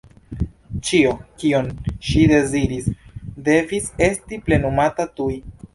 Ĉio, 0.87 1.11
kion 1.43 1.69
ŝi 2.09 2.25
deziris, 2.33 2.89
devis 3.51 3.95
esti 4.11 4.43
plenumata 4.49 5.13
tuj. 5.17 5.33